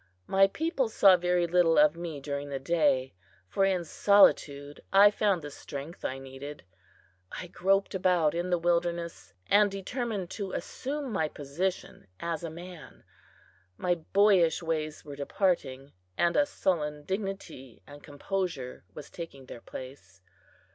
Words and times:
My 0.25 0.47
people 0.47 0.89
saw 0.89 1.15
very 1.15 1.45
little 1.45 1.77
of 1.77 1.95
me 1.95 2.19
during 2.19 2.49
the 2.49 2.57
day, 2.57 3.13
for 3.47 3.65
in 3.65 3.83
solitude 3.85 4.81
I 4.91 5.11
found 5.11 5.43
the 5.43 5.51
strength 5.51 6.03
I 6.03 6.17
needed. 6.17 6.63
I 7.31 7.45
groped 7.45 7.93
about 7.93 8.33
in 8.33 8.49
the 8.49 8.57
wilderness, 8.57 9.31
and 9.45 9.69
determined 9.69 10.31
to 10.31 10.53
assume 10.53 11.11
my 11.11 11.27
position 11.27 12.07
as 12.19 12.43
a 12.43 12.49
man. 12.49 13.03
My 13.77 13.93
boyish 13.93 14.63
ways 14.63 15.05
were 15.05 15.15
departing, 15.15 15.93
and 16.17 16.35
a 16.35 16.47
sullen 16.47 17.03
dignity 17.05 17.83
and 17.85 18.01
composure 18.01 18.83
was 18.95 19.11
taking 19.11 19.45
their 19.45 19.61
place. 19.61 20.23